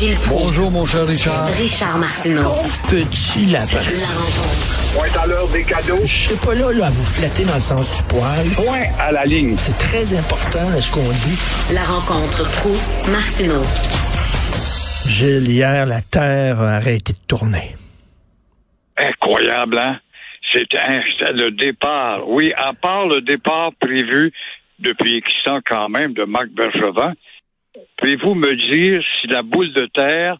Gilles 0.00 0.16
Proulx. 0.16 0.44
Bonjour, 0.46 0.70
mon 0.70 0.86
cher 0.86 1.06
Richard. 1.06 1.46
Richard 1.48 1.98
Martineau. 1.98 2.54
Petit 2.88 3.44
lapin. 3.44 3.84
La 4.00 4.06
rencontre. 4.06 4.96
Point 4.96 5.22
à 5.22 5.26
l'heure 5.26 5.48
des 5.48 5.62
cadeaux. 5.62 6.00
Je 6.00 6.06
suis 6.06 6.36
pas 6.36 6.54
là, 6.54 6.72
là 6.72 6.86
à 6.86 6.90
vous 6.90 7.04
flatter 7.04 7.44
dans 7.44 7.56
le 7.56 7.60
sens 7.60 7.98
du 7.98 8.02
poil. 8.04 8.46
Point 8.56 8.86
à 8.98 9.12
la 9.12 9.26
ligne. 9.26 9.58
C'est 9.58 9.76
très 9.76 10.16
important 10.16 10.70
là, 10.70 10.80
ce 10.80 10.90
qu'on 10.90 11.06
dit. 11.06 11.38
La 11.74 11.82
rencontre 11.82 12.48
pro 12.60 12.70
martineau 13.12 13.60
Gilles, 15.06 15.50
hier, 15.50 15.84
la 15.84 16.00
Terre 16.00 16.62
a 16.62 16.76
arrêté 16.76 17.12
de 17.12 17.18
tourner. 17.28 17.76
Incroyable, 18.96 19.76
hein? 19.76 20.00
C'est 20.54 20.64
le 21.34 21.50
départ. 21.50 22.26
Oui, 22.26 22.54
à 22.56 22.72
part 22.72 23.06
le 23.06 23.20
départ 23.20 23.72
prévu 23.78 24.32
depuis 24.78 25.18
X 25.18 25.28
quand 25.66 25.90
même 25.90 26.14
de 26.14 26.24
Marc 26.24 26.48
Bergevin, 26.56 27.12
pouvez-vous 28.00 28.34
me 28.34 28.56
dire 28.56 29.02
si 29.20 29.28
la 29.28 29.42
boule 29.42 29.72
de 29.72 29.86
terre 29.86 30.36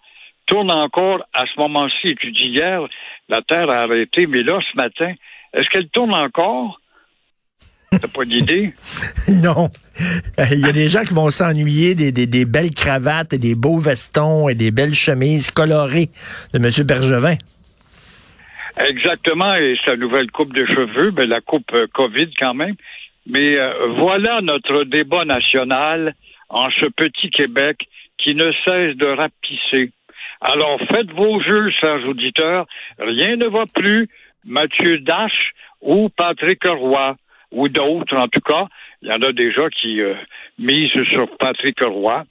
tourne 0.47 0.71
encore 0.71 1.23
à 1.33 1.45
ce 1.47 1.61
moment-ci? 1.61 2.17
Tu 2.21 2.33
dis 2.33 2.49
hier, 2.49 2.81
la 3.29 3.43
Terre 3.43 3.71
a 3.71 3.83
arrêté, 3.83 4.27
mais 4.27 4.43
là, 4.43 4.59
ce 4.71 4.77
matin, 4.77 5.13
est-ce 5.55 5.69
qu'elle 5.71 5.89
tourne 5.89 6.15
encore? 6.15 6.81
T'as 7.93 8.09
pas 8.09 8.25
d'idée? 8.25 8.73
non. 9.29 9.69
Il 10.51 10.61
y 10.61 10.69
a 10.69 10.73
des 10.73 10.89
gens 10.89 11.03
qui 11.03 11.15
vont 11.15 11.31
s'ennuyer 11.31 11.95
des, 11.95 12.13
des, 12.13 12.27
des, 12.27 12.45
belles 12.45 12.73
cravates 12.73 13.33
et 13.33 13.39
des 13.39 13.55
beaux 13.55 13.79
vestons 13.79 14.49
et 14.49 14.55
des 14.55 14.71
belles 14.71 14.95
chemises 14.95 15.51
colorées 15.51 16.09
de 16.55 16.59
M. 16.59 16.87
Bergevin. 16.87 17.37
Exactement, 18.89 19.55
et 19.57 19.77
sa 19.85 19.97
nouvelle 19.97 20.31
coupe 20.31 20.55
de 20.55 20.65
cheveux, 20.65 21.11
ben, 21.11 21.29
la 21.29 21.41
coupe 21.41 21.71
euh, 21.75 21.87
COVID 21.93 22.31
quand 22.39 22.55
même. 22.55 22.77
Mais 23.27 23.59
euh, 23.59 23.89
voilà 23.99 24.41
notre 24.41 24.85
débat 24.85 25.25
national 25.25 26.15
en 26.51 26.69
ce 26.71 26.87
petit 26.87 27.31
Québec 27.31 27.79
qui 28.19 28.35
ne 28.35 28.53
cesse 28.67 28.97
de 28.97 29.07
rapisser. 29.07 29.93
Alors 30.41 30.79
faites 30.91 31.11
vos 31.13 31.41
jeux, 31.41 31.71
chers 31.81 32.07
auditeurs, 32.07 32.67
rien 32.99 33.37
ne 33.37 33.47
va 33.47 33.65
plus. 33.75 34.09
Mathieu 34.45 34.99
Dash 34.99 35.53
ou 35.81 36.09
Patrick 36.09 36.65
Roy, 36.65 37.17
ou 37.51 37.69
d'autres 37.69 38.19
en 38.19 38.29
tout 38.29 38.41
cas. 38.41 38.67
Il 39.03 39.09
y 39.09 39.13
en 39.13 39.23
a 39.23 39.33
déjà 39.33 39.69
qui 39.71 40.01
euh, 40.01 40.15
misent 40.59 41.05
sur 41.15 41.37
Patrick 41.39 41.81
Roy. 41.83 42.25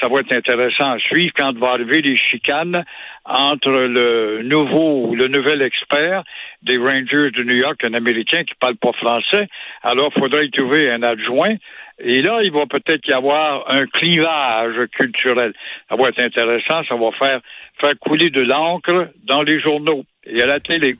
Ça 0.00 0.08
va 0.08 0.20
être 0.20 0.32
intéressant 0.32 0.92
à 0.92 0.98
suivre 0.98 1.32
quand 1.36 1.58
va 1.58 1.72
arriver 1.72 2.00
les 2.00 2.16
chicanes 2.16 2.84
entre 3.24 3.70
le 3.70 4.42
nouveau, 4.42 5.14
le 5.14 5.28
nouvel 5.28 5.60
expert 5.60 6.22
des 6.62 6.78
Rangers 6.78 7.30
de 7.32 7.42
New 7.42 7.56
York, 7.56 7.82
un 7.84 7.92
Américain 7.92 8.44
qui 8.44 8.54
parle 8.58 8.76
pas 8.76 8.92
français. 8.92 9.48
Alors, 9.82 10.12
faudrait 10.14 10.46
y 10.46 10.50
trouver 10.50 10.90
un 10.90 11.02
adjoint. 11.02 11.56
Et 12.02 12.22
là, 12.22 12.40
il 12.42 12.52
va 12.52 12.66
peut-être 12.66 13.06
y 13.06 13.12
avoir 13.12 13.70
un 13.70 13.86
clivage 13.86 14.88
culturel. 14.96 15.52
Ça 15.88 15.96
va 15.96 16.08
être 16.08 16.20
intéressant. 16.20 16.82
Ça 16.88 16.96
va 16.96 17.10
faire, 17.18 17.40
faire 17.80 17.98
couler 18.00 18.30
de 18.30 18.42
l'encre 18.42 19.08
dans 19.24 19.42
les 19.42 19.60
journaux 19.60 20.04
et 20.24 20.40
à 20.40 20.46
la 20.46 20.60
télé. 20.60 20.96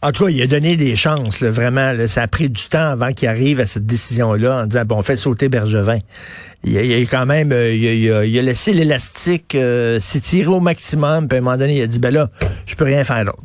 En 0.00 0.12
tout 0.12 0.24
cas, 0.24 0.30
il 0.30 0.40
a 0.42 0.46
donné 0.46 0.76
des 0.76 0.94
chances, 0.94 1.42
vraiment. 1.42 1.94
ça 2.06 2.22
a 2.22 2.28
pris 2.28 2.48
du 2.48 2.68
temps 2.68 2.90
avant 2.92 3.12
qu'il 3.12 3.28
arrive 3.28 3.60
à 3.60 3.66
cette 3.66 3.86
décision-là 3.86 4.62
en 4.62 4.66
disant, 4.66 4.84
bon, 4.84 4.98
on 4.98 5.02
fait 5.02 5.16
sauter 5.16 5.48
Bergevin. 5.48 5.98
Il 6.64 6.76
a, 6.78 6.82
il 6.82 6.94
a 6.94 7.06
quand 7.10 7.26
même, 7.26 7.52
euh, 7.52 7.72
il, 7.72 8.10
a, 8.12 8.24
il, 8.24 8.38
a, 8.38 8.42
laissé 8.42 8.72
l'élastique 8.72 9.54
euh, 9.54 9.98
s'étirer 9.98 10.48
au 10.48 10.60
maximum, 10.60 11.26
puis 11.26 11.36
à 11.36 11.40
un 11.40 11.44
moment 11.44 11.56
donné, 11.56 11.78
il 11.78 11.82
a 11.82 11.86
dit, 11.86 11.98
ben 11.98 12.12
là, 12.12 12.28
je 12.66 12.76
peux 12.76 12.84
rien 12.84 13.02
faire 13.02 13.24
d'autre. 13.24 13.42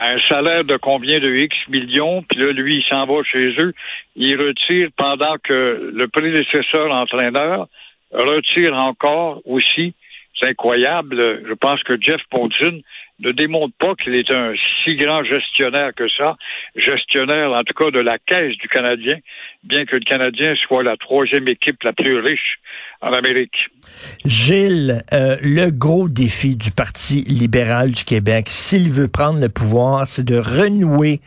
Un 0.00 0.18
salaire 0.28 0.64
de 0.64 0.76
combien 0.76 1.18
de 1.18 1.34
X 1.34 1.54
millions, 1.68 2.22
puis 2.22 2.38
là, 2.38 2.52
lui, 2.52 2.76
il 2.76 2.84
s'en 2.88 3.04
va 3.04 3.22
chez 3.24 3.48
eux. 3.58 3.74
Il 4.20 4.36
retire 4.36 4.88
pendant 4.96 5.36
que 5.44 5.92
le 5.94 6.08
prédécesseur 6.08 6.90
entraîneur 6.90 7.68
retire 8.12 8.74
encore 8.74 9.40
aussi. 9.44 9.94
C'est 10.34 10.48
incroyable. 10.48 11.44
Je 11.48 11.54
pense 11.54 11.80
que 11.84 11.96
Jeff 12.00 12.20
Pontine 12.28 12.82
ne 13.20 13.32
démontre 13.32 13.74
pas 13.78 13.94
qu'il 13.94 14.14
est 14.14 14.30
un 14.30 14.52
si 14.84 14.96
grand 14.96 15.24
gestionnaire 15.24 15.90
que 15.94 16.08
ça, 16.08 16.36
gestionnaire 16.76 17.52
en 17.52 17.62
tout 17.62 17.74
cas 17.74 17.90
de 17.90 18.00
la 18.00 18.18
caisse 18.18 18.56
du 18.58 18.68
Canadien, 18.68 19.16
bien 19.64 19.84
que 19.86 19.96
le 19.96 20.04
Canadien 20.04 20.54
soit 20.66 20.82
la 20.82 20.96
troisième 20.96 21.48
équipe 21.48 21.82
la 21.82 21.92
plus 21.92 22.18
riche 22.18 22.58
en 23.00 23.12
Amérique. 23.12 23.56
Gilles, 24.24 25.02
euh, 25.12 25.36
le 25.42 25.70
gros 25.70 26.08
défi 26.08 26.56
du 26.56 26.70
Parti 26.70 27.22
libéral 27.22 27.90
du 27.90 28.04
Québec, 28.04 28.46
s'il 28.48 28.90
veut 28.90 29.08
prendre 29.08 29.40
le 29.40 29.48
pouvoir, 29.48 30.06
c'est 30.06 30.24
de 30.24 30.38
renouer 30.38 31.20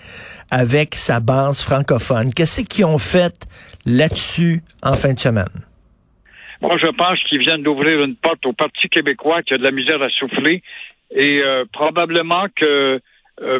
avec 0.49 0.95
sa 0.95 1.19
base 1.19 1.61
francophone. 1.61 2.33
Qu'est-ce 2.33 2.61
qu'ils 2.61 2.85
ont 2.85 2.97
fait 2.97 3.33
là-dessus 3.85 4.61
en 4.81 4.93
fin 4.93 5.13
de 5.13 5.19
semaine? 5.19 5.45
Moi, 6.61 6.77
je 6.79 6.87
pense 6.87 7.19
qu'ils 7.27 7.39
viennent 7.39 7.63
d'ouvrir 7.63 8.03
une 8.03 8.15
porte 8.15 8.45
au 8.45 8.53
Parti 8.53 8.87
québécois 8.87 9.41
qui 9.41 9.55
a 9.55 9.57
de 9.57 9.63
la 9.63 9.71
misère 9.71 9.99
à 10.01 10.09
souffler 10.09 10.61
et 11.11 11.43
euh, 11.43 11.65
probablement 11.71 12.45
que 12.55 12.99
euh, 13.41 13.59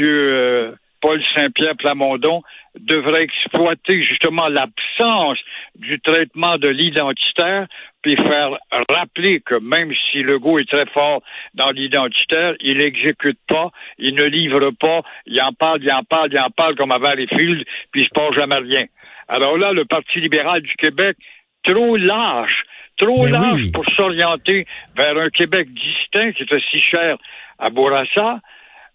euh, 0.00 0.72
Paul 1.00 1.22
Saint-Pierre 1.34 1.76
Plamondon 1.76 2.42
devrait 2.78 3.22
exploiter 3.22 4.02
justement 4.02 4.48
l'absence 4.48 5.38
du 5.76 6.00
traitement 6.00 6.58
de 6.58 6.68
l'identitaire, 6.68 7.66
puis 8.02 8.16
faire 8.16 8.58
rappeler 8.88 9.40
que 9.40 9.54
même 9.56 9.92
si 10.10 10.22
Legault 10.22 10.58
est 10.58 10.68
très 10.68 10.86
fort 10.86 11.22
dans 11.54 11.70
l'identitaire, 11.70 12.54
il 12.60 12.78
n'exécute 12.78 13.38
pas, 13.46 13.70
il 13.98 14.14
ne 14.14 14.24
livre 14.24 14.70
pas, 14.80 15.02
il 15.26 15.40
en 15.40 15.52
parle, 15.52 15.82
il 15.82 15.92
en 15.92 16.02
parle, 16.02 16.30
il 16.32 16.40
en 16.40 16.50
parle 16.50 16.76
comme 16.76 16.92
à 16.92 16.98
Valleyfield, 16.98 17.64
puis 17.92 18.02
il 18.02 18.04
se 18.04 18.10
passe 18.10 18.34
jamais 18.34 18.58
rien. 18.58 18.86
Alors 19.28 19.56
là, 19.56 19.72
le 19.72 19.84
Parti 19.84 20.20
libéral 20.20 20.62
du 20.62 20.74
Québec, 20.78 21.16
trop 21.62 21.96
lâche, 21.96 22.64
trop 22.98 23.24
Mais 23.24 23.30
large 23.30 23.62
oui. 23.62 23.70
pour 23.72 23.84
s'orienter 23.96 24.66
vers 24.96 25.16
un 25.16 25.30
Québec 25.30 25.68
distinct 25.72 26.32
qui 26.32 26.42
était 26.42 26.60
si 26.70 26.78
cher 26.78 27.16
à 27.58 27.70
Bourassa, 27.70 28.40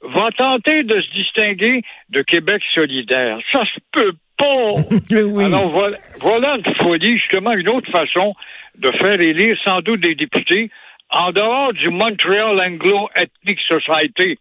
va 0.01 0.31
tenter 0.31 0.83
de 0.83 1.01
se 1.01 1.11
distinguer 1.11 1.81
de 2.09 2.21
Québec 2.21 2.61
solidaire. 2.73 3.39
Ça 3.51 3.63
se 3.65 3.79
peut 3.91 4.13
pas. 4.37 4.73
oui. 5.11 5.45
Alors 5.45 5.69
voilà, 5.69 5.97
voilà 6.19 6.57
une 6.57 6.75
folie, 6.75 7.17
justement, 7.17 7.53
une 7.53 7.69
autre 7.69 7.89
façon 7.91 8.33
de 8.77 8.91
faire 8.91 9.19
élire 9.19 9.57
sans 9.63 9.81
doute 9.81 10.01
des 10.01 10.15
députés 10.15 10.69
en 11.09 11.29
dehors 11.29 11.73
du 11.73 11.89
Montreal 11.89 12.59
Anglo 12.59 13.09
Ethnic 13.15 13.59
Society. 13.67 14.39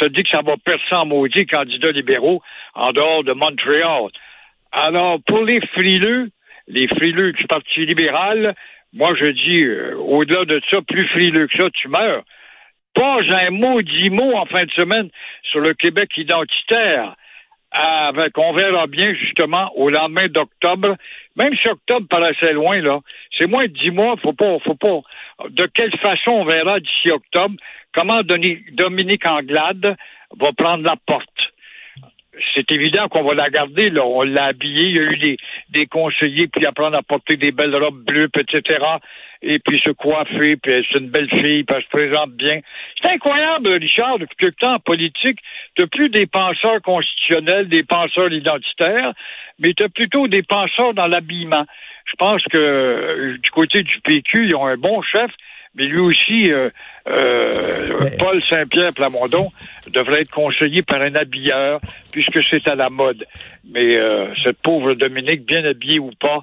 Je 0.00 0.06
dis 0.08 0.22
que 0.22 0.30
ça 0.30 0.42
va 0.42 0.56
percer 0.64 0.94
en 0.94 1.06
maudit 1.06 1.46
candidats 1.46 1.92
libéraux 1.92 2.42
en 2.74 2.90
dehors 2.92 3.22
de 3.22 3.32
Montréal. 3.32 4.10
Alors, 4.72 5.18
pour 5.26 5.44
les 5.44 5.60
frileux, 5.74 6.30
les 6.66 6.88
frileux 6.88 7.32
du 7.32 7.46
Parti 7.46 7.86
libéral, 7.86 8.54
moi, 8.96 9.12
je 9.20 9.26
dis, 9.26 9.66
euh, 9.66 9.94
au-delà 9.98 10.46
de 10.46 10.60
ça, 10.70 10.78
plus 10.80 11.06
frileux 11.08 11.46
que 11.48 11.62
ça, 11.62 11.68
tu 11.70 11.88
meurs. 11.88 12.22
Pas 12.94 13.18
un 13.28 13.50
maudit 13.50 14.08
mot 14.08 14.34
en 14.34 14.46
fin 14.46 14.64
de 14.64 14.70
semaine 14.70 15.10
sur 15.50 15.60
le 15.60 15.74
Québec 15.74 16.08
identitaire. 16.16 17.14
On 18.38 18.52
verra 18.54 18.86
bien, 18.86 19.12
justement, 19.14 19.70
au 19.76 19.90
lendemain 19.90 20.28
d'octobre. 20.28 20.96
Même 21.36 21.54
si 21.62 21.68
octobre 21.68 22.06
paraissait 22.08 22.54
loin, 22.54 22.80
là. 22.80 23.00
C'est 23.38 23.46
moins 23.46 23.64
de 23.64 23.72
dix 23.72 23.90
mois, 23.90 24.16
faut 24.22 24.32
pas, 24.32 24.58
faut 24.64 24.76
pas. 24.76 25.00
De 25.50 25.66
quelle 25.74 25.94
façon 25.98 26.30
on 26.30 26.44
verra 26.46 26.80
d'ici 26.80 27.10
octobre? 27.10 27.54
Comment 27.92 28.20
Dominique 28.22 29.26
Anglade 29.26 29.94
va 30.38 30.52
prendre 30.56 30.84
la 30.84 30.96
porte? 31.06 31.28
C'est 32.54 32.70
évident 32.70 33.08
qu'on 33.08 33.24
va 33.24 33.34
la 33.34 33.48
garder. 33.48 33.92
On 34.00 34.22
l'a 34.22 34.46
habillée. 34.46 34.88
Il 34.88 34.96
y 34.96 35.00
a 35.00 35.02
eu 35.02 35.36
des, 35.70 35.86
conseillers, 35.86 36.48
puis 36.48 36.66
apprendre 36.66 36.96
à 36.96 37.02
porter 37.02 37.36
des 37.36 37.52
belles 37.52 37.74
robes 37.74 38.02
bleues, 38.04 38.28
etc. 38.36 38.78
Et 39.42 39.58
puis 39.58 39.78
se 39.78 39.90
coiffer, 39.90 40.56
puis 40.56 40.72
c'est 40.90 40.98
une 40.98 41.10
belle 41.10 41.28
fille, 41.28 41.64
puis 41.64 41.76
elle 41.76 41.82
se 41.82 41.88
présente 41.88 42.32
bien. 42.32 42.60
C'est 43.02 43.10
incroyable, 43.10 43.68
Richard, 43.68 44.18
depuis 44.18 44.36
quelque 44.36 44.58
temps 44.58 44.74
en 44.74 44.78
politique, 44.78 45.38
t'as 45.76 45.86
plus 45.86 46.08
des 46.08 46.26
penseurs 46.26 46.80
constitutionnels, 46.82 47.68
des 47.68 47.82
penseurs 47.82 48.32
identitaires, 48.32 49.12
mais 49.58 49.72
t'as 49.76 49.88
plutôt 49.88 50.26
des 50.26 50.42
penseurs 50.42 50.94
dans 50.94 51.06
l'habillement. 51.06 51.64
Je 52.06 52.14
pense 52.16 52.42
que 52.44 52.58
euh, 52.58 53.36
du 53.36 53.50
côté 53.50 53.82
du 53.82 54.00
PQ, 54.00 54.46
ils 54.46 54.56
ont 54.56 54.66
un 54.66 54.76
bon 54.76 55.02
chef, 55.02 55.30
mais 55.76 55.84
lui 55.84 56.00
aussi, 56.00 56.50
euh, 56.50 56.70
euh, 57.08 57.50
Mais- 58.00 58.16
Paul 58.18 58.42
Saint-Pierre 58.48 58.92
Plamondon 58.94 59.50
devrait 59.92 60.22
être 60.22 60.30
conseillé 60.30 60.82
par 60.82 61.00
un 61.02 61.14
habilleur, 61.14 61.80
puisque 62.10 62.42
c'est 62.42 62.66
à 62.68 62.74
la 62.74 62.90
mode. 62.90 63.24
Mais 63.70 63.96
euh, 63.96 64.26
cette 64.42 64.58
pauvre 64.62 64.94
Dominique, 64.94 65.46
bien 65.46 65.64
habillée 65.64 65.98
ou 66.00 66.10
pas, 66.18 66.40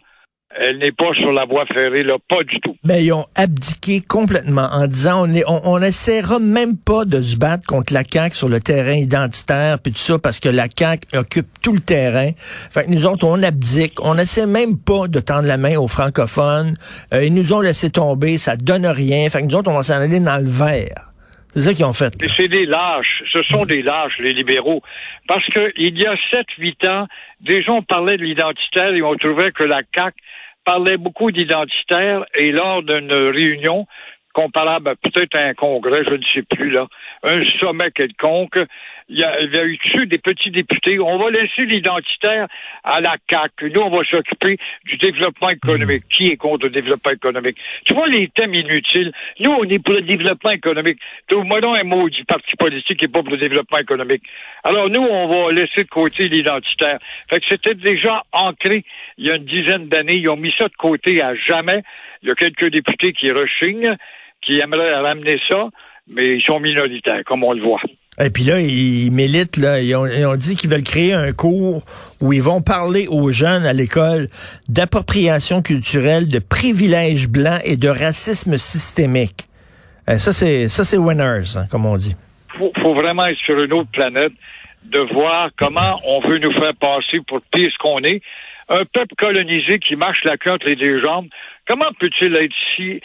elle 0.60 0.78
n'est 0.78 0.92
pas 0.92 1.14
sur 1.20 1.32
la 1.32 1.46
voie 1.46 1.66
ferrée, 1.66 2.04
là, 2.04 2.16
pas 2.28 2.44
du 2.44 2.60
tout. 2.60 2.76
Mais 2.84 3.04
ils 3.04 3.12
ont 3.14 3.26
abdiqué 3.36 4.02
complètement 4.02 4.70
en 4.72 4.88
disant 4.88 5.28
on 5.28 5.34
est, 5.34 5.44
on, 5.48 5.62
on 5.66 5.82
essaiera 5.82 6.40
même 6.40 6.78
pas 6.78 7.06
de 7.06 7.22
se 7.22 7.38
battre 7.38 7.66
contre 7.66 7.94
la 7.94 8.04
CAQ 8.04 8.36
sur 8.36 8.50
le 8.50 8.60
terrain 8.60 8.94
identitaire 8.94 9.80
puis 9.80 9.92
tout 9.92 10.00
ça 10.00 10.20
parce 10.20 10.40
que 10.40 10.50
la 10.50 10.68
CAQ 10.74 11.18
occupe 11.18 11.48
tout 11.62 11.74
le 11.74 11.80
terrain. 11.80 12.32
Fait 12.38 12.86
que 12.86 12.92
nous 12.92 13.06
autres, 13.06 13.26
on 13.26 13.42
abdique. 13.42 13.94
On 14.02 14.18
essaie 14.18 14.46
même 14.46 14.78
pas 14.78 15.08
de 15.08 15.20
tendre 15.20 15.48
la 15.48 15.58
main 15.58 15.78
aux 15.78 15.88
francophones. 15.88 16.78
Euh, 17.14 17.24
ils 17.24 17.34
nous 17.34 17.54
ont 17.54 17.62
laissé 17.62 17.90
tomber, 17.90 18.38
ça 18.38 18.56
donne 18.56 18.86
rien. 18.86 19.30
Fait 19.30 19.42
que 19.42 19.48
nous 19.48 19.56
autres, 19.56 19.72
on 19.72 19.78
va 19.78 19.84
s'en 19.84 19.96
aller 19.96 20.20
dans 20.20 20.38
le 20.38 20.50
vert. 20.50 21.10
C'est 21.56 21.62
ça 21.62 21.74
qu'ils 21.74 21.86
ont 21.86 21.94
fait. 21.94 22.14
C'est 22.36 22.48
des 22.48 22.66
lâches. 22.66 23.24
Ce 23.32 23.44
sont 23.44 23.66
des 23.66 23.84
lâches, 23.84 24.18
les 24.20 24.34
libéraux. 24.34 24.82
Parce 25.28 25.46
que 25.48 25.72
il 25.78 26.00
y 26.00 26.06
a 26.06 26.16
sept, 26.32 26.48
huit 26.58 26.84
ans, 26.86 27.06
des 27.42 27.62
gens 27.62 27.84
parlaient 27.84 28.18
de 28.18 28.24
l'identitaire 28.24 28.94
et 28.94 29.04
on 29.04 29.16
trouvait 29.16 29.52
que 29.52 29.64
la 29.64 29.82
CAQ 29.96 30.16
parlait 30.64 30.98
beaucoup 30.98 31.32
d'identitaire 31.32 32.26
et 32.36 32.52
lors 32.52 32.84
d'une 32.84 33.12
réunion 33.12 33.88
comparable 34.34 34.90
à 34.90 34.96
peut-être 34.96 35.36
un 35.36 35.54
congrès, 35.54 36.04
je 36.06 36.16
ne 36.16 36.24
sais 36.34 36.42
plus 36.42 36.72
là, 36.72 36.88
un 37.24 37.44
sommet 37.60 37.92
quelconque, 37.92 38.60
il 39.10 39.20
y, 39.20 39.24
a, 39.24 39.42
il 39.42 39.54
y 39.54 39.58
a 39.58 39.66
eu 39.66 39.78
dessus 39.78 40.08
des 40.08 40.18
petits 40.18 40.52
députés. 40.52 41.00
On 41.00 41.18
va 41.18 41.30
laisser 41.30 41.66
l'identitaire 41.66 42.48
à 42.84 43.02
la 43.02 43.16
CAQ. 43.30 43.72
Nous, 43.72 43.82
on 43.82 43.90
va 43.90 44.04
s'occuper 44.06 44.58
du 44.86 44.98
développement 44.98 45.50
économique. 45.50 46.04
Qui 46.10 46.28
est 46.28 46.38
contre 46.38 46.66
le 46.66 46.72
développement 46.72 47.12
économique? 47.12 47.58
Tu 47.86 47.94
vois 47.94 48.08
les 48.08 48.30
thèmes 48.30 48.54
inutiles. 48.54 49.12
Nous, 49.40 49.52
on 49.52 49.64
est 49.64 49.80
pour 49.80 49.94
le 49.94 50.02
développement 50.02 50.52
économique. 50.52 51.00
Trouve-moi 51.28 51.62
donc 51.62 51.78
un 51.78 51.84
mot 51.84 52.10
du 52.10 52.24
parti 52.26 52.56
politique 52.58 53.00
qui 53.00 53.06
n'est 53.06 53.12
pas 53.12 53.22
pour 53.22 53.32
le 53.32 53.38
développement 53.38 53.80
économique. 53.80 54.24
Alors, 54.64 54.90
nous, 54.90 55.02
on 55.02 55.28
va 55.28 55.52
laisser 55.52 55.84
de 55.84 55.90
côté 55.90 56.28
l'identitaire. 56.28 57.00
Fait 57.30 57.40
que 57.40 57.46
c'était 57.50 57.76
déjà 57.76 58.24
ancré 58.32 58.84
il 59.18 59.28
y 59.28 59.32
a 59.32 59.36
une 59.36 59.46
dizaine 59.46 59.88
d'années. 59.88 60.16
Ils 60.16 60.30
ont 60.30 60.38
mis 60.38 60.54
ça 60.58 60.68
de 60.68 60.76
côté 60.76 61.22
à 61.22 61.36
jamais. 61.36 61.82
Il 62.22 62.30
y 62.30 62.32
a 62.32 62.36
quelques 62.36 62.70
députés 62.70 63.14
qui 63.14 63.32
rechignent, 63.32 63.96
qui 64.42 64.60
aimeraient 64.60 64.96
ramener 64.96 65.40
ça, 65.50 65.70
mais 66.08 66.28
ils 66.28 66.44
sont 66.44 66.60
minoritaires, 66.60 67.24
comme 67.26 67.44
on 67.44 67.54
le 67.54 67.62
voit. 67.62 67.82
Et 68.20 68.30
puis 68.30 68.44
là, 68.44 68.60
ils 68.60 69.12
militent, 69.12 69.58
là, 69.58 69.82
ils 69.82 69.96
ont, 69.96 70.36
dit 70.36 70.56
qu'ils 70.56 70.70
veulent 70.70 70.84
créer 70.84 71.14
un 71.14 71.32
cours 71.32 71.84
où 72.22 72.32
ils 72.32 72.44
vont 72.44 72.62
parler 72.62 73.08
aux 73.08 73.32
jeunes 73.32 73.66
à 73.66 73.74
l'école 73.74 74.28
d'appropriation 74.70 75.64
culturelle, 75.64 76.28
de 76.28 76.40
privilèges 76.40 77.28
blancs 77.28 77.62
et 77.64 77.76
de 77.76 77.90
racisme 77.90 78.58
systémique. 78.58 79.48
Euh, 80.10 80.18
ça, 80.20 80.32
c'est 80.32 80.70
ça, 80.70 80.84
c'est 80.84 80.98
winners, 80.98 81.58
hein, 81.58 81.66
comme 81.72 81.86
on 81.86 81.96
dit. 81.96 82.16
Faut, 82.50 82.72
faut 82.82 82.94
vraiment 82.94 83.26
être 83.26 83.40
sur 83.40 83.60
une 83.60 83.74
autre 83.74 83.90
planète 83.92 84.34
de 84.84 85.00
voir 85.00 85.50
comment 85.58 86.00
on 86.06 86.20
veut 86.20 86.38
nous 86.38 86.54
faire 86.54 86.76
passer 86.76 87.20
pour 87.28 87.42
pire 87.52 87.70
ce 87.72 87.78
qu'on 87.80 88.04
est. 88.04 88.22
Un 88.70 88.86
peuple 88.86 89.16
colonisé 89.18 89.80
qui 89.80 89.96
marche 89.96 90.24
la 90.24 90.38
queue 90.38 90.52
entre 90.52 90.68
les 90.68 90.76
deux 90.76 91.02
jambes, 91.02 91.28
comment 91.68 91.92
peut-il 92.00 92.36
être 92.36 92.54
si 92.76 93.02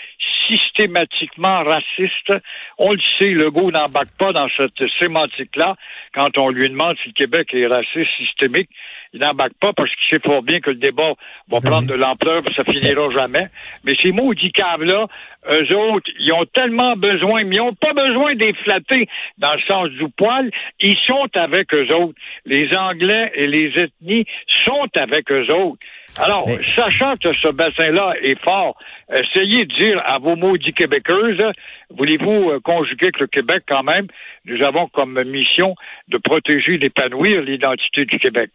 systématiquement 0.49 1.62
raciste. 1.62 2.33
On 2.79 2.93
le 2.93 3.00
sait, 3.19 3.31
Legault 3.31 3.71
n'embarque 3.71 4.17
pas 4.19 4.33
dans 4.33 4.49
cette 4.56 4.83
sémantique-là. 4.99 5.77
Quand 6.15 6.37
on 6.39 6.49
lui 6.50 6.69
demande 6.69 6.97
si 7.03 7.11
le 7.11 7.15
Québec 7.15 7.49
est 7.53 7.67
raciste 7.67 8.11
systémique, 8.17 8.71
il 9.12 9.20
n'embarque 9.20 9.55
pas 9.60 9.72
parce 9.72 9.90
qu'il 9.90 10.16
sait 10.19 10.22
fort 10.25 10.43
bien 10.43 10.60
que 10.60 10.70
le 10.70 10.76
débat 10.76 11.12
va 11.49 11.60
prendre 11.60 11.88
de 11.88 11.94
l'ampleur, 11.94 12.43
ça 12.50 12.64
finira 12.64 13.10
jamais. 13.10 13.49
Mais 13.84 13.94
ces 14.00 14.12
maudits 14.12 14.52
caves-là, 14.52 15.06
eux 15.50 15.76
autres, 15.76 16.10
ils 16.19 16.32
ont 16.32 16.44
tellement 16.52 16.94
besoin, 16.96 17.44
mais 17.44 17.56
ils 17.56 17.58
n'ont 17.58 17.75
pas 17.75 17.93
besoin 17.93 18.34
d'être 18.34 18.58
flattés 18.64 19.08
dans 19.38 19.52
le 19.52 19.60
sens 19.66 19.88
du 19.90 20.08
poil. 20.16 20.50
Ils 20.81 20.96
sont 21.06 21.28
avec 21.34 21.72
eux 21.72 21.88
autres. 21.94 22.19
Les 22.44 22.69
Anglais 22.76 23.32
et 23.34 23.46
les 23.46 23.72
ethnies 23.76 24.26
sont 24.66 24.88
avec 24.96 25.31
eux 25.31 25.46
autres. 25.54 25.78
Alors, 26.20 26.49
Mais- 26.49 26.58
sachant 26.75 27.14
que 27.16 27.32
ce 27.34 27.49
bassin-là 27.49 28.14
est 28.22 28.40
fort, 28.43 28.76
essayez 29.12 29.66
de 29.66 29.75
dire 29.78 30.02
à 30.04 30.19
vos 30.19 30.37
maudits 30.37 30.72
Québécoises, 30.72 31.52
voulez-vous 31.90 32.50
euh, 32.50 32.61
conjuguer 32.61 33.06
avec 33.06 33.20
le 33.20 33.26
Québec 33.28 33.62
quand 33.69 33.84
même? 33.84 34.06
Nous 34.44 34.62
avons 34.64 34.88
comme 34.88 35.22
mission 35.25 35.75
de 36.08 36.19
protéger, 36.19 36.78
d'épanouir 36.78 37.43
l'identité 37.43 38.04
du 38.04 38.19
Québec. 38.19 38.50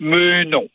Mais 0.00 0.44
non. 0.44 0.68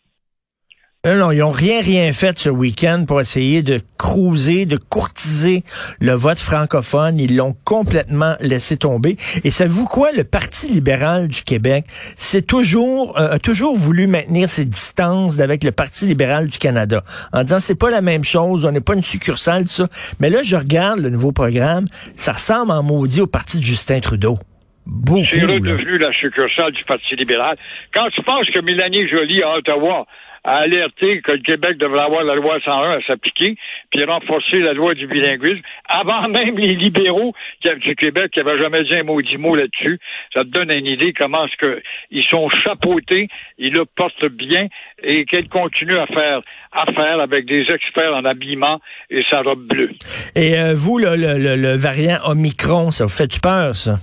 Non, 1.06 1.16
non, 1.16 1.31
ils 1.31 1.44
ont 1.44 1.52
rien, 1.52 1.81
rien 1.81 2.14
fait 2.14 2.40
ce 2.40 2.48
week-end 2.48 3.04
pour 3.06 3.20
essayer 3.20 3.62
de 3.62 3.81
cruiser, 3.98 4.66
de 4.66 4.78
courtiser 4.78 5.66
le 6.00 6.14
vote 6.14 6.40
francophone. 6.40 7.20
Ils 7.20 7.36
l'ont 7.36 7.58
complètement 7.66 8.38
laissé 8.40 8.78
tomber. 8.78 9.18
Et 9.44 9.52
savez-vous 9.52 9.84
quoi? 9.84 10.14
Le 10.14 10.24
Parti 10.24 10.70
libéral 10.70 11.28
du 11.28 11.42
Québec, 11.42 11.84
c'est 12.16 12.48
toujours, 12.48 13.20
euh, 13.20 13.31
a 13.31 13.40
toujours 13.40 13.75
voulu 13.75 14.08
maintenir 14.08 14.50
ses 14.50 14.64
distances 14.64 15.42
avec 15.42 15.66
le 15.66 15.74
Parti 15.74 16.06
libéral 16.06 16.48
du 16.48 16.58
Canada. 16.58 17.04
En 17.34 17.44
disant, 17.44 17.60
c'est 17.60 17.75
pas 17.75 17.90
la 17.90 18.00
même 18.00 18.24
chose, 18.24 18.64
on 18.64 18.72
n'est 18.72 18.80
pas 18.80 18.94
une 18.94 19.04
succursale, 19.04 19.68
ça. 19.68 19.90
Mais 20.22 20.30
là, 20.30 20.42
je 20.42 20.56
regarde 20.56 21.00
le 21.00 21.10
nouveau 21.10 21.34
programme, 21.34 21.84
ça 22.16 22.31
ressemble 22.31 22.72
en 22.72 22.81
maudit 22.81 23.20
au 23.20 23.28
Parti 23.28 23.58
de 23.58 23.64
Justin 23.64 24.00
Trudeau. 24.00 24.40
Beaucoup. 24.85 25.24
C'est 25.25 25.39
là. 25.45 25.53
redevenu 25.53 25.97
la 25.97 26.12
succursale 26.13 26.71
du 26.74 26.83
Parti 26.83 27.15
libéral. 27.15 27.56
Quand 27.94 28.09
tu 28.09 28.21
penses 28.24 28.50
que 28.50 28.62
Mélanie 28.62 29.07
Joly 29.07 29.41
à 29.44 29.56
Ottawa 29.57 30.06
a 30.45 30.57
alerté 30.57 31.21
que 31.21 31.31
le 31.31 31.38
Québec 31.38 31.77
devrait 31.77 32.03
avoir 32.03 32.25
la 32.25 32.35
loi 32.35 32.59
101 32.65 32.97
à 32.97 33.01
s'appliquer, 33.07 33.56
puis 33.91 34.03
renforcer 34.03 34.59
la 34.59 34.74
loi 34.74 34.94
du 34.94 35.07
bilinguisme, 35.07 35.62
avant 35.88 36.27
même 36.27 36.57
les 36.57 36.75
libéraux 36.75 37.33
du 37.63 37.95
Québec 37.95 38.30
qui 38.33 38.39
n'avaient 38.44 38.59
jamais 38.62 38.83
dit 38.83 38.94
un 38.94 39.03
maudit 39.03 39.38
mot 39.38 39.56
là-dessus, 39.56 40.00
ça 40.35 40.41
te 40.44 40.50
donne 40.50 40.69
une 40.69 40.86
idée 40.86 41.13
comment 41.18 41.45
est-ce 41.45 41.56
que 41.56 41.81
ils 42.12 42.25
sont 42.25 42.50
chapeautés, 42.50 43.29
ils 43.57 43.71
le 43.71 43.86
portent 43.86 44.27
bien, 44.27 44.68
et 45.01 45.24
qu'elle 45.24 45.47
continue 45.47 45.95
à 45.95 46.07
faire 46.07 46.41
affaire 46.74 47.21
avec 47.21 47.45
des 47.45 47.62
experts 47.74 48.13
en 48.13 48.25
habillement 48.25 48.81
et 49.09 49.24
sa 49.29 49.44
robe 49.44 49.65
bleue. 49.65 49.91
Et 50.36 50.57
euh, 50.59 50.74
vous, 50.75 50.97
là, 50.97 51.15
le, 51.15 51.41
le- 51.41 51.56
le 51.56 51.77
variant 51.77 52.18
Omicron, 52.25 52.91
ça 52.91 53.06
vous 53.06 53.12
fait 53.15 53.31
peur, 53.41 53.77
ça? 53.77 53.95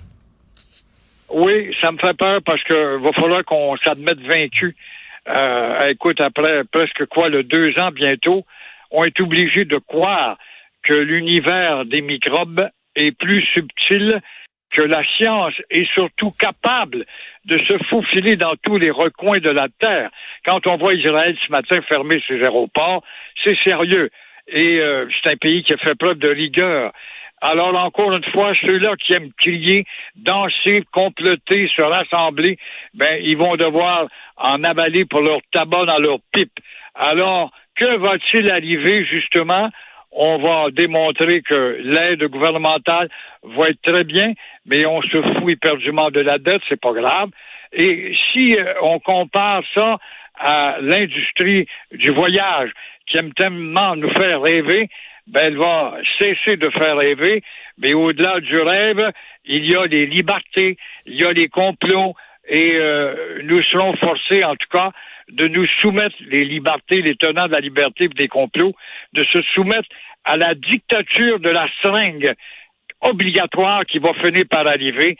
Oui, 1.32 1.74
ça 1.80 1.92
me 1.92 1.98
fait 1.98 2.16
peur 2.16 2.40
parce 2.44 2.62
que 2.64 2.96
va 2.96 3.12
falloir 3.12 3.44
qu'on 3.44 3.76
s'admette 3.76 4.20
vaincu. 4.20 4.74
Euh, 5.28 5.88
écoute, 5.88 6.20
après 6.20 6.64
presque 6.64 7.06
quoi, 7.06 7.28
le 7.28 7.44
deux 7.44 7.78
ans 7.78 7.92
bientôt, 7.92 8.44
on 8.90 9.04
est 9.04 9.20
obligé 9.20 9.64
de 9.64 9.76
croire 9.76 10.38
que 10.82 10.94
l'univers 10.94 11.84
des 11.84 12.02
microbes 12.02 12.68
est 12.96 13.16
plus 13.16 13.42
subtil, 13.54 14.20
que 14.72 14.82
la 14.82 15.02
science 15.16 15.54
est 15.70 15.88
surtout 15.92 16.32
capable 16.32 17.04
de 17.44 17.58
se 17.58 17.78
faufiler 17.88 18.36
dans 18.36 18.54
tous 18.64 18.78
les 18.78 18.90
recoins 18.90 19.38
de 19.38 19.50
la 19.50 19.68
Terre. 19.78 20.10
Quand 20.44 20.66
on 20.66 20.76
voit 20.78 20.94
Israël 20.94 21.36
ce 21.46 21.52
matin 21.52 21.80
fermer 21.88 22.20
ses 22.26 22.40
aéroports, 22.40 23.04
c'est 23.44 23.56
sérieux. 23.64 24.10
Et 24.48 24.80
euh, 24.80 25.06
c'est 25.22 25.30
un 25.32 25.36
pays 25.36 25.62
qui 25.62 25.74
a 25.74 25.76
fait 25.76 25.94
preuve 25.94 26.18
de 26.18 26.28
rigueur. 26.28 26.92
Alors, 27.40 27.74
encore 27.74 28.12
une 28.12 28.24
fois, 28.32 28.52
ceux-là 28.54 28.96
qui 28.96 29.14
aiment 29.14 29.32
crier, 29.38 29.84
danser, 30.14 30.84
comploter, 30.92 31.70
se 31.74 31.82
rassembler, 31.82 32.58
ben, 32.94 33.18
ils 33.22 33.36
vont 33.36 33.56
devoir 33.56 34.08
en 34.36 34.62
avaler 34.62 35.06
pour 35.06 35.20
leur 35.20 35.40
tabac 35.52 35.86
dans 35.86 35.98
leur 35.98 36.18
pipe. 36.32 36.52
Alors, 36.94 37.50
que 37.76 37.96
va-t-il 37.96 38.50
arriver, 38.50 39.04
justement? 39.06 39.70
On 40.12 40.38
va 40.38 40.70
démontrer 40.70 41.40
que 41.40 41.78
l'aide 41.82 42.24
gouvernementale 42.26 43.08
va 43.42 43.68
être 43.68 43.80
très 43.82 44.04
bien, 44.04 44.32
mais 44.66 44.84
on 44.84 45.00
se 45.02 45.22
fout 45.22 45.50
éperdument 45.50 46.10
de 46.10 46.20
la 46.20 46.38
dette, 46.38 46.60
c'est 46.68 46.80
pas 46.80 46.92
grave. 46.92 47.30
Et 47.72 48.12
si 48.32 48.56
euh, 48.58 48.74
on 48.82 48.98
compare 48.98 49.62
ça 49.74 49.98
à 50.34 50.78
l'industrie 50.80 51.66
du 51.92 52.10
voyage, 52.10 52.70
qui 53.06 53.18
aime 53.18 53.32
tellement 53.34 53.96
nous 53.96 54.10
faire 54.10 54.40
rêver, 54.42 54.88
ben, 55.30 55.46
elle 55.46 55.58
va 55.58 55.96
cesser 56.18 56.56
de 56.56 56.68
faire 56.70 56.96
rêver, 56.96 57.42
mais 57.78 57.94
au-delà 57.94 58.40
du 58.40 58.60
rêve, 58.60 59.12
il 59.44 59.70
y 59.70 59.76
a 59.76 59.86
les 59.86 60.06
libertés, 60.06 60.76
il 61.06 61.20
y 61.20 61.24
a 61.24 61.32
les 61.32 61.48
complots, 61.48 62.14
et 62.48 62.74
euh, 62.74 63.40
nous 63.44 63.62
serons 63.62 63.96
forcés, 63.96 64.44
en 64.44 64.56
tout 64.56 64.68
cas, 64.70 64.90
de 65.30 65.46
nous 65.46 65.66
soumettre, 65.80 66.16
les 66.26 66.44
libertés, 66.44 67.00
les 67.00 67.14
tenants 67.14 67.46
de 67.46 67.52
la 67.52 67.60
liberté 67.60 68.08
des 68.08 68.26
complots, 68.26 68.74
de 69.12 69.24
se 69.32 69.40
soumettre 69.54 69.88
à 70.24 70.36
la 70.36 70.54
dictature 70.54 71.38
de 71.38 71.48
la 71.48 71.68
seringue 71.80 72.34
obligatoire 73.00 73.86
qui 73.86 74.00
va 74.00 74.12
finir 74.14 74.44
par 74.50 74.66
arriver. 74.66 75.16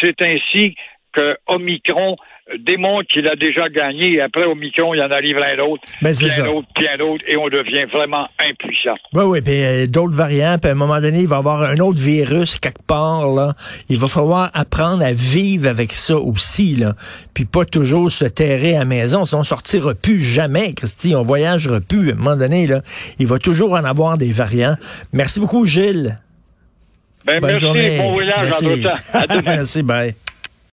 C'est 0.00 0.22
ainsi 0.22 0.76
que 1.12 1.36
Omicron 1.46 2.16
démontre 2.58 3.08
qu'il 3.08 3.28
a 3.28 3.36
déjà 3.36 3.68
gagné 3.68 4.14
et 4.14 4.20
après 4.22 4.44
Omicron, 4.44 4.94
il 4.94 4.98
y 4.98 5.02
en 5.02 5.10
arrive 5.10 5.36
un 5.38 5.58
autre, 5.58 5.82
Ben, 6.00 6.14
puis 6.16 6.30
un 6.40 6.46
autre, 6.46 6.68
puis 6.74 6.86
un 6.88 7.00
autre, 7.00 7.22
et 7.28 7.36
on 7.36 7.48
devient 7.48 7.84
vraiment 7.92 8.26
impuissant. 8.38 8.96
Oui, 9.12 9.24
oui, 9.24 9.40
puis 9.42 9.62
euh, 9.64 9.86
d'autres 9.86 10.16
variants, 10.16 10.56
puis 10.58 10.70
à 10.70 10.72
un 10.72 10.76
moment 10.76 11.00
donné, 11.00 11.20
il 11.20 11.28
va 11.28 11.36
y 11.36 11.38
avoir 11.38 11.62
un 11.62 11.78
autre 11.78 11.98
virus 11.98 12.58
quelque 12.58 12.82
part, 12.86 13.28
là. 13.28 13.54
Il 13.90 13.98
va 13.98 14.08
falloir 14.08 14.50
apprendre 14.54 15.04
à 15.04 15.12
vivre 15.12 15.68
avec 15.68 15.92
ça 15.92 16.16
aussi, 16.16 16.74
là. 16.76 16.94
Puis 17.34 17.44
pas 17.44 17.64
toujours 17.66 18.10
se 18.10 18.24
terrer 18.24 18.76
à 18.76 18.80
la 18.80 18.84
maison, 18.86 19.24
sinon 19.24 19.40
on 19.40 19.44
sortira 19.44 19.94
plus 19.94 20.20
jamais, 20.22 20.72
Christy, 20.72 21.14
on 21.14 21.22
voyagera 21.22 21.80
plus. 21.80 22.10
À 22.10 22.12
un 22.12 22.16
moment 22.16 22.36
donné, 22.36 22.66
là, 22.66 22.80
il 23.18 23.26
va 23.26 23.38
toujours 23.38 23.72
en 23.72 23.84
avoir 23.84 24.16
des 24.16 24.32
variants. 24.32 24.76
Merci 25.12 25.40
beaucoup, 25.40 25.66
Gilles. 25.66 26.16
Ben, 27.26 27.40
Bonne 27.40 27.50
merci, 27.50 27.66
journée. 27.66 27.98
bon 27.98 28.12
voyage 28.12 28.46
Merci. 28.62 28.82
temps. 28.82 28.94
À 29.12 29.26
demain. 29.26 29.42
Merci, 29.44 29.82
bye. 29.82 30.14